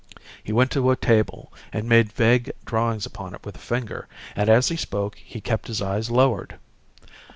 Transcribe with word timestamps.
He 0.43 0.51
went 0.51 0.71
to 0.71 0.89
a 0.89 0.95
table 0.95 1.53
and 1.71 1.87
made 1.87 2.11
vague 2.11 2.51
drawings 2.65 3.05
upon 3.05 3.35
it 3.35 3.45
with 3.45 3.55
a 3.55 3.59
finger, 3.59 4.07
and 4.35 4.49
as 4.49 4.69
he 4.69 4.75
spoke 4.75 5.15
he 5.23 5.39
kept 5.39 5.67
his 5.67 5.79
eyes 5.79 6.09
lowered. 6.09 6.55